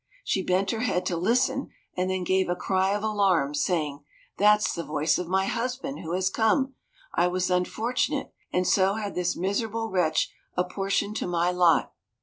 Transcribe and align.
She 0.23 0.41
bent 0.41 0.71
her 0.71 0.79
head 0.79 1.05
to 1.05 1.15
listen 1.15 1.69
and 1.95 2.09
then 2.09 2.23
gave 2.23 2.49
a 2.49 2.55
cry 2.55 2.95
of 2.95 3.03
alarm, 3.03 3.53
saying, 3.53 4.03
"That's 4.39 4.73
the 4.73 4.83
voice 4.83 5.19
of 5.19 5.27
my 5.27 5.45
husband, 5.45 5.99
who 5.99 6.13
has 6.13 6.27
come. 6.27 6.73
I 7.13 7.27
was 7.27 7.51
unfortunate, 7.51 8.33
and 8.51 8.65
so 8.67 8.95
had 8.95 9.13
this 9.13 9.35
miserable 9.35 9.91
wretch 9.91 10.31
apportioned 10.57 11.17
to 11.17 11.27
my 11.27 11.51
lot. 11.51 11.93